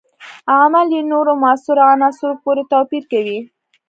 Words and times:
عمل 0.57 0.87
یې 0.95 1.01
نورو 1.11 1.31
موثرو 1.41 1.83
عناصرو 1.93 2.39
پورې 2.43 2.63
توپیر 2.71 3.03
کوي. 3.11 3.39